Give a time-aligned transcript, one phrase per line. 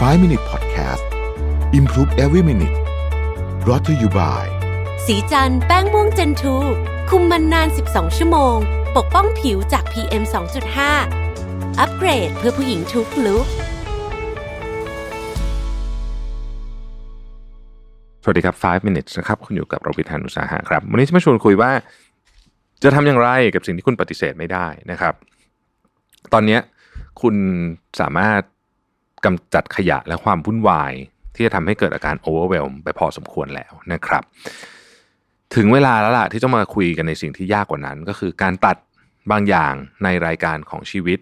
[0.00, 1.04] 5 Minute Podcast
[1.72, 2.76] Improve Every Minute
[3.64, 4.44] brought to you by
[5.06, 6.56] สีจันแป้งม่วงเจนทู
[7.10, 8.56] คุมมันนาน 12 ชั่วโมง
[8.96, 10.22] ปกป้องผิวจาก PM
[11.00, 13.46] 2.5 อัปเกรดเพื่อผู้หญิงทุกลุก
[18.22, 21.70] สวัสดีครับ 5 minutes นะครับ คุณอยู่กับเราวิทยานุสาหะครับ วันนี้จะมาชวนคุยว่า
[22.82, 25.14] จะทำอย่างไรกับสิ่งที่คุณปฏิเสธไม่ได้นะครับ
[26.32, 26.60] ตอนเนี้ย
[27.22, 27.34] คุณ
[28.02, 28.42] สามารถ
[29.26, 30.92] กำจัดขยะและความวุ่นวาย
[31.34, 34.22] ที่จะทำให้เกิดอาการ overwhelm ไปพอสมควรแล้วนะครับ
[35.54, 38.76] ถึงเวลาแล้วล่ะที่ต้องมาคุยกันในสิ่งที่ยากกว่านั้น ก็คือการตัด
[39.30, 39.74] บางอย่าง
[40.04, 41.18] ในรายการของชีวิต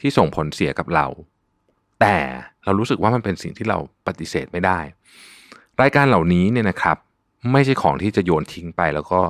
[0.00, 1.06] ที่ส่งผลเสียกับเรา
[2.00, 2.16] แต่
[2.64, 4.78] เรารู้สึกว่ามันเป็นสิ่งที่เราปฏิเสธไม่ได้
[5.82, 6.96] รายการเหล่านี้เนี่ยนะครับ
[7.52, 9.20] ไม่ใช่ของที่จะโยนทิ้งไปแล้วก็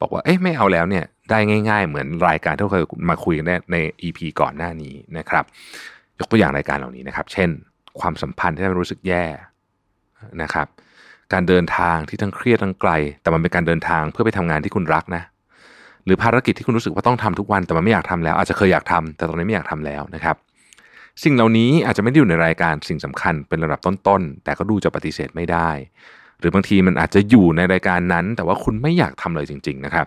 [0.00, 5.44] บอกว่าเอ๊ะไม่เอาแล้วเนี่ยได้ง่าย ๆ เหมือนรายการที่เราเคยมาคุยกันใน EP ก่อนหน้านี้นะครับ
[6.20, 7.50] ยกตัวอย่างรายการเหล่านี้นะครับ เช่น
[8.00, 9.24] ความสัมพันธ์ที่ทำให้รู้สึกแย่
[10.42, 10.66] นะครับ
[11.32, 12.90] การเดินทางที่ทั้งเครียดทั้งไกล
[13.22, 15.22] แต่มันเป็นการเดินทางเพื่อไปทำงานที่คุณรักนะ
[16.04, 20.36] หรือภารกิจที่คุณรู้สึกว่าต้องทำทุกวันแต่มันไม่อยากทำแล้ว อาจจะเคยอยากทำแต่ตอนนี้ไม่อยากทำแล้วนะครับ
[21.24, 25.70] สิ่งเหล่านี้อาจจะไม่ได้อยู่ในรายการสิ่งสำคัญเป็นระดับต้นๆแต่ก็ดูจะปฏิเสธไม่ได้
[26.40, 30.06] หรือบางทีมันอาจจะอยู่ในรายการนั้น แต่ว่าคุณไม่อยากทำเลยจริง ๆ นะครับ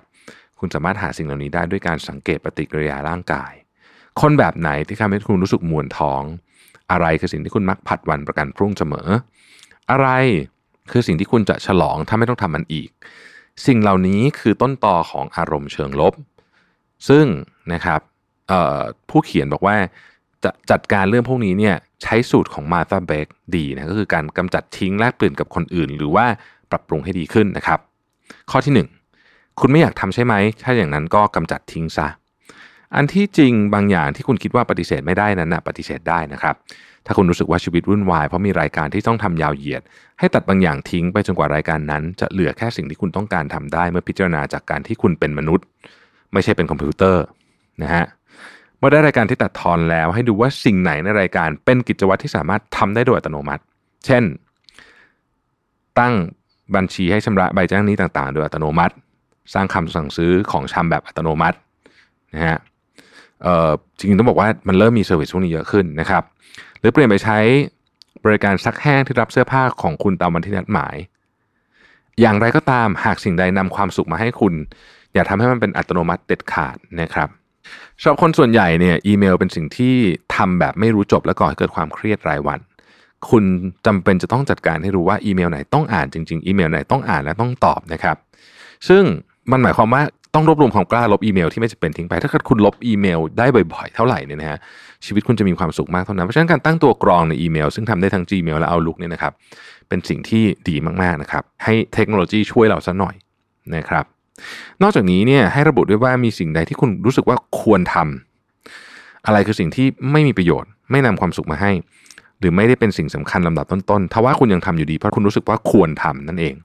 [0.59, 3.51] คุณสามารถหาสิ่งเหล่านี้ได้ด้วยการสังเกตปฏิกิริยาร่างกาย
[4.21, 6.21] คนแบบไหนที่ทำให้คุณรู้สึกมวนท้อง
[6.91, 9.07] อะไรคือสิ่งที่คุณมักผัดวันประกันพรุ่งเสมอ
[9.91, 10.07] อะไร
[10.91, 12.89] คือสิ่งที่คุณจะฉลองถ้าไม่ต้องทำมันอีก
[13.65, 16.13] สิ่งเหล่านี้คือต้นตอของอารมณ์เชิงลบ
[17.09, 17.25] ซึ่ง
[17.73, 18.01] นะครับ
[19.09, 19.75] ผู้เขียนบอกว่า
[20.43, 26.25] จะจัดการเรื่องพวกนี้เนี่ยใช้สูตรของมาธาเบกดีนะก็คือการกำจัดทิ้งแลกเปลี่ยนกับคนอื่น หรือว่า
[26.71, 27.79] ปรับปรุงให้ดีขึ้นนะครับ
[28.51, 28.73] ข้อที่
[29.17, 32.07] 1 คุณไม่อยากทำใช่ไหม ถ้าอย่างนั้นก็กำจัดทิ้งซะ
[32.95, 36.55] อันที่จริงบางอย่างที่คุณคิดว่าปฏิเสธไม่ได้นั้นนะปฏิเสธได้นะครับ
[37.05, 39.81] ถ้าคุณรู้สึกว่าชีวิตวุ่นวายเพราะมีรายการที่ต้องทำยาวเหยียด
[40.19, 45.65] ให้ตัดบางอย่างทิ้งไปจนกว่ารายการนั้น จะเหลือแค่สิ่งที่คุณต้องการทำได้ เมื่อพิจารณาจากการที่คุณเป็นมนุษย์
[46.33, 47.23] ไม่ใช่เป็นคอมพิวเตอร์
[47.81, 48.05] นะฮะ
[48.77, 53.63] เมื่อได้รายการที่ตัดทอนแล้ว ให้ดูว่าสิ่งไหนในรายการเป็นกิจวัตรที่สามารถทำได้โดยอัตโนมัติ
[54.05, 54.23] เช่น
[55.99, 56.13] ตั้ง
[56.75, 58.93] บัญชีให้ชำระใบแจ้งนี้ต่าง ๆ โดยอัตโนมัติ
[59.53, 61.57] สร้างคำสั่งซื้อของชำแบบอัตโนมัติ
[62.33, 62.57] นะฮะ
[63.97, 66.23] จริงๆต้องบอกว่ามันเริ่มมีเซอร์วิสพวกนี้เยอะขึ้นนะครับ
[66.79, 67.37] หรือเปลี่ยนไปใช้
[68.25, 70.95] บริการซักแห้งที่รับเสื้อผ้าของคุณตามวันที่นัดหมาย
[72.21, 74.53] อย่างไรก็ตามหากสิ่งใดนำความสุขมาให้คุณ
[75.13, 77.29] อย่าทำให้มันเป็นอัตโนมัติเด็ดขาดนะครับ
[78.01, 79.95] สำหรับคนส่วนใหญ่เนี่ยอีเมลเป็นสิ่งที่
[80.35, 82.59] ทำแบบไม่รู้จบและก่อให้เกิดความเครียดรายวัน
[83.29, 83.43] คุณ
[83.85, 88.17] จำเป็นจะต้องจัดการให้รู้ว่าอีเมลไหนต้องอ่านจริงๆอีเมลไหนต้องอ่านและต้องตอบนะครับ
[88.87, 89.03] ซึ่ง
[89.51, 90.03] มันหมายความว่า
[90.35, 94.59] ต้องรวบรวมความกล้าลบอีเมลที่ไม่จำเป็นทิ้งไป ถ้าเกิดคุณลบอีเมลได้บ่อยๆ เท่าไหร่เนี่ยนะฮะ
[95.05, 99.33] ชีวิตคุณจะมีความสุขมากเท่านั้น เพราะฉะนั้นการตั้งตัวกรองในอีเมล ซึ่งทำได้ทั้ง Gmail และ Outlook เนี่ยนะครับ
[99.89, 103.15] เป็นสิ่งที่ดีมากๆนะครับให้เทคโนโลยีช่วยเราสักหน่อย
[103.75, 104.05] นะครับ
[104.81, 111.71] นอกจากนี้เนี่ยให้ระบุด้วยว่ามีสิ่งใดที่คุณรู้สึกว่าควรทำอะไรคือสิ่งที่ไม่มีประโยชน์ ไม่นำความสุขมาให้
[112.39, 116.55] หรือไม่ได้เป็นสิ่งสำคัญลำดับต้นๆถ้าว่าคุณยังทำอยู่ดีเพราะคุณรู้สึกว่าควรทำนั่นเอง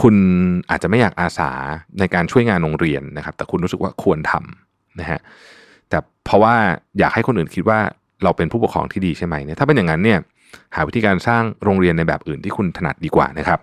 [0.00, 0.14] คุณ
[0.70, 1.50] อาจจะไม่อยากอาสา
[1.98, 5.20] ในการช่วยงานโรงเรียนนะครับ แต่คุณรู้สึกว่าควรทำนะฮะ
[5.88, 6.54] แต่เพราะว่า
[6.98, 7.78] อยากให้คนอื่นคิดว่า
[8.22, 10.18] เราเป็นผู้ปกครองที่ดีใช่ไหมเนี่ยถ้าเป็นอย่างนั้นเนี่ย
[10.74, 13.60] หาวิธีการสร้างโรงเรียนในแบบอื่นที่คุณถนัดดีกว่านะครับ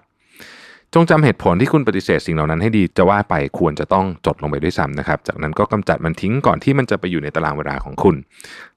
[0.94, 8.16] จงจำเหตุผลที่คุณปฏิเสธสิ่งเหล่านั้นให้ดีจะว่าไปควรจะต้องจดลงไปด้วยซ้ำนะครับ จากนั้นก็กำจัดมันทิ้งก่อนที่มันจะไปอยู่ในตารางเวลาของคุณ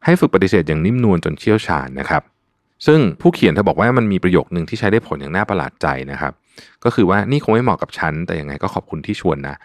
[0.05, 2.23] ให้ฝึกปฏิเสธอย่างนิ่มนวลจนเชี่ยวชาญนะครับ
[2.87, 6.33] ซึ่งผู้เขียนเธอบอกว่ามันมีประโยคนึงที่ใช้ได้ผลอย่างน่าประหลาดใจนะครับ
[6.85, 9.57] ก็คือว่านี่คงไม่เหมาะกับฉัน แต่ยังไงก็ขอบคุณที่ชวนนะ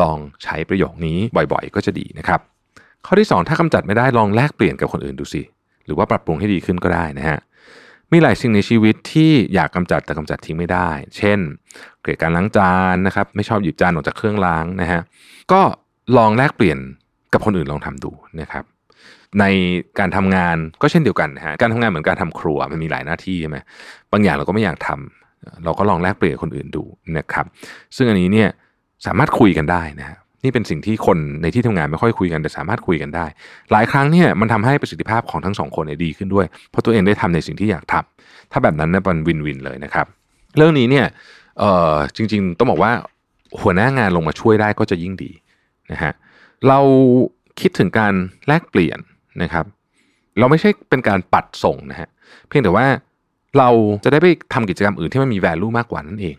[0.00, 1.18] ลองใช้ประโยคนี้
[1.52, 2.40] บ่อยๆ ก็จะดีนะครับ
[3.06, 5.42] ข้อที่ 2 ถ้ากำจัดไม่ได้ลองแลกเปลี่ยนกับคนอื่นดูสิ
[5.86, 7.38] หรือว่าปรับปรุงให้ดีขึ้นก็ได้นะฮะ
[8.12, 11.38] มีหลายสิ่งในชีวิตที่อยากกำจัดแต่กำจัดทิ้งไม่ได้ เช่น
[12.00, 15.00] เกลียดการล้างจานนะครับ ไม่ชอบหยิบจานออกจากเครื่องล้างนะฮะ
[15.52, 15.60] ก็
[16.16, 16.78] ลองแลกเปลี่ยน
[17.32, 18.10] กับคนอื่นลองทำดู
[18.40, 18.64] นะครับ
[19.40, 19.44] ใน
[19.98, 23.58] การทำงานก็เช่นเดียวกันนะฮะการทำงานเหมือนการทำครัวมันมีหลายหน้าที่ใช่ไหม
[24.12, 26.84] บางอย่างเราก็ไม่อยากทำเราก็ลองแลกเปลี่ยนคนอื่นดู
[27.18, 27.46] นะครับ
[27.96, 28.48] ซึ่งอันนี้เนี่ย
[29.06, 33.26] สามารถคุยกันได้นะฮะนี่เป็นสิ่งที่คนในที่ทำงานไม่ค่อยคุยกันแต่สามารถคุยกันได้
[33.72, 40.06] หลายครั้งเนี่ยมันทำให้ประสิทธิภาพของทั้งสองคนดีขึ้นด้วย เพราะตัวเองได้ทำในสิ่งที่อยากทำถ้าแบบนั้นเนี่ยเป็นวินวินเลยนะครับ
[40.56, 41.06] เรื่องนี้เนี่ย
[41.58, 42.92] เอ่อจริง ๆ ต้องบอกว่า
[43.60, 45.30] หัวหน้างานลงมาช่วยได้ก็จะยิ่งดี
[45.92, 46.12] นะฮะ
[46.68, 46.80] เรา
[47.60, 48.12] คิดถึงการ
[48.46, 48.98] แลกเปลี่ยน
[49.42, 49.64] นะครับ
[50.38, 52.08] เราไม่ใช่เป็นการปัดส่งนะฮะ
[52.48, 52.86] เพียงแต่ว่า
[53.58, 53.68] เรา
[54.04, 56.36] จะได้ไปทำกิจกรรมอื่นที่มันมี value มากกว่านั่นเอง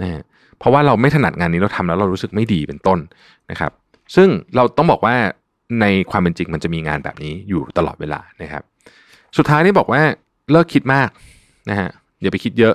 [0.00, 0.22] นะฮะ
[0.58, 2.98] เพราะว่าเราไม่ถนัดงานนี้เราทำแล้วเรารู้สึกไม่ดีเป็นต้น
[3.50, 3.72] นะครับ
[4.16, 5.14] ซึ่งเราต้องบอกว่า
[5.80, 8.62] ในความเป็นจริงมันจะมีงานแบบนี้อยู่ตลอดเวลานะครับ
[9.36, 10.02] สุดท้ายนี่บอกว่า
[10.50, 11.08] เลิกคิดมาก
[11.70, 11.88] นะฮะ
[12.22, 12.74] อย่าไปคิดเยอะ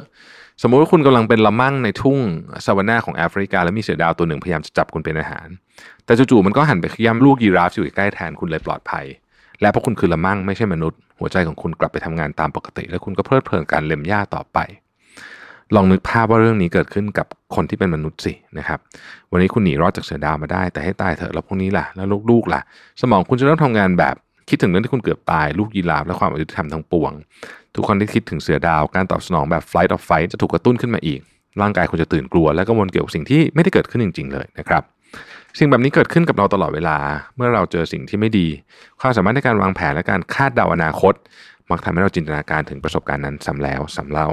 [0.62, 2.20] สมมุติว่าคุณกำลังเป็นละมั่งในทุ่ง
[2.66, 5.48] ซาวานาของแอฟริกา แล้วมีเสือดาวตัวหนึ่งพยายามจะจับคุณเป็นอาหาร
[6.06, 9.06] แต่จู่ๆมันก็หันไปขย้ำลูกยีราฟอยู่ใกล้แทนคุณเลยปลอดภัย
[9.62, 14.60] และเพราะคุณคือละมั่งไม่ใช่มนุษย์ หัวใจของคุณกลับไปทำงานตามปกติ แล้วคุณก็เพลิดเพลินการเล็มหญ้าต่อไป
[15.76, 18.80] ลองนึกภาพว่าเรื่องนี้เกิดขึ้นกับคนที่เป็นมนุษย์สินะครับ
[19.32, 22.62] วันนี้คุณหนีรอดจากเสือดาวมาได้ แต่ให้ตายเถอะแล้วพวกนี้ล่ะแล้วลูกๆล่ะ
[23.02, 24.16] สมองคุณจะเริ่มทำงานแบบ
[24.50, 27.12] คิดถึงเรื่องที่คุณเกือบตายลูกยีราฟและความอายุติธรรมทั้งปวง
[27.76, 31.20] ทุกคนที่คิดถึงเสือดาว การตอบสนองแบบ flight of fight จะถูกกระตุ้นขึ้นมาอีก
[31.62, 34.84] ร่างกายคุณจะตื่นกลัว และกังวลเกี่ยวกับสิ่งที่ไม่ได้เกิดขึ้นจริง ๆ เลยนะครับ
[35.58, 36.98] สิ่งแบบนี้เกิดขึ้นกับเราตลอดเวลา
[37.36, 38.48] เมื่อเราเจอสิ่งที่ไม่ดี
[39.02, 41.14] ความสามารถในการวางแผนและการคาดเดาอนาคต
[41.72, 44.30] มักทำให้เราจินตนาการถึงประสบการณ์นั้นซ้ำแล้วซ้ำเล่า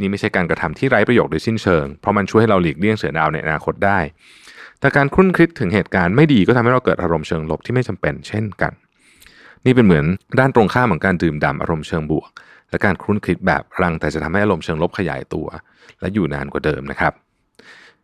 [0.00, 3.98] นี่ไม่ใช่การกระทำที่ไร้ประโยชน์โดยสิ้นเชิง เพราะมันช่วยให้เราหลีกเลี่ยงเสือดาวในอนาคตได้
[4.80, 8.72] แต่การคุ้นคิดถึงเหตุการณ์ไม่ดีก็ทำให้เราเกิดอารมณ์เชิงลบที่ไม่จำเป็นเช่นกัน
[9.64, 10.04] นี่เป็นเหมือน
[10.38, 12.30] ด้านตรงข้ามของการดื่มด่ำอารมณ์เชิงบวก
[12.70, 15.46] และการคุ้นคิดแบบรังแต่จะทำให้อารมณ์เชิงลบขยายตัว
[16.00, 17.12] และอยู่นานกว่าเดิมนะครับ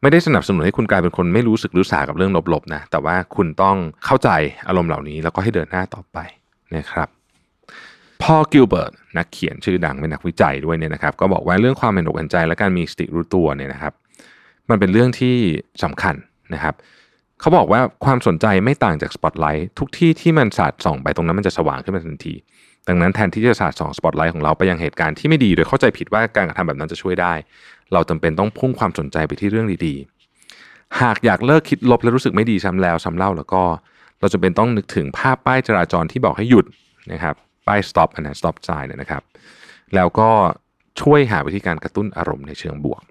[0.03, 4.31] ไม่ได้สนับสนุนให้คุณกลายเป็นคนไม่รู้สึกรู้สากับเรื่องลบๆนะแต่ว่าคุณต้องเข้าใจ
[4.69, 6.19] อารมณ์เหล่านี้ แล้วก็ให้เดินหน้าต่อไป
[6.77, 7.09] นะครับ
[8.23, 13.93] พอล กิลเบิร์ตนักเขียนชื่อดังเป็นนักวิจัยด้วยเนี่ยนะครับ ก็บอกว่าเรื่องความเห็นอกเห็นใจและการมีสติรู้ตัวเนี่ยนะครับ
[14.71, 15.37] มันเป็นเรื่องที่
[15.83, 16.15] สำคัญ
[16.55, 16.75] นะครับ
[17.41, 22.35] เขาบอกว่าความสนใจไม่ต่างจากสปอตไลท์ทุกที่ที่มันสาดส่องไปตรงนั้นมันจะสว่างขึ้นมาทันที
[22.89, 27.35] ดังนั้นแทนที่จะสาดส่องสปอตไลท์ของเราไปยังเหตุการณ์ที่ไม่ดีโดยเข้าใจผิดว่าการกระทำแบบนั้นจะช่วยได้
[27.93, 33.63] เราจำเป็นต้องพุ่งความสนใจไปที่เรื่องดีๆ หากอยากเลิกคิดลบและรู้สึกไม่ดีซ้ำแล้วซ้ำเล่าแล้วก็
[34.21, 36.67] เราจะเป็นต้องนึกถึงภาพป้ายจราจรที่บอกให้หยุด
[37.13, 37.35] นะครับ
[37.67, 39.23] ป้าย stop นะ stop sign เนี่ยนะครับ
[39.95, 40.31] แล้วก็
[41.01, 43.03] ช่วยหาวิธีการกระตุ้นอารมณ์ในเชิงบวก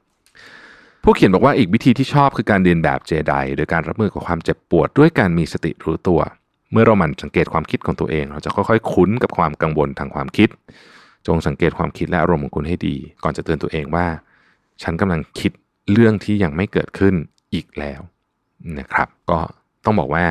[1.04, 6.21] ผู้เขียนบอกว่าอีกวิธีที่ชอบคือการเรียนแบบเจไดโดยการรับมือกับความเจ็บปวดด้วยการมีสติรู้ตัว
[6.71, 10.50] เมื่อเรามันสังเกตความคิดของตัวเอง เราจะค่อยๆ คุ้นกับความกังวลทางความคิด
[11.27, 14.06] จงสังเกตความคิดและอารมณ์ของคุณให้ดี ก่อนจะเตือนตัวเองว่า
[14.83, 15.51] ฉันกำลังคิด
[15.92, 17.13] เรื่องที่ยังไม่เกิดขึ้น
[17.54, 18.01] อีกแล้ว
[18.80, 19.39] นะครับ ก็
[19.86, 20.25] ต้องบอกว่า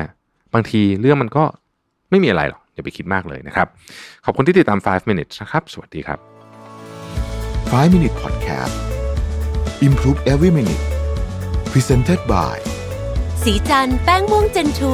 [0.53, 1.43] บางทีเรื่องมันก็
[2.09, 3.67] ไม่มีอะไรหรอกอย่าไปคิดมากเลยนะครับ
[4.25, 6.19] ขอบคุณที่ติดตาม 5 minutes นะครับ สวัสดีครับ
[7.71, 8.75] 5 Minute Podcast
[9.87, 10.83] Improve Every Minute
[11.71, 12.57] Presented by
[13.43, 14.93] สีจันแป้งม่วงเจนทู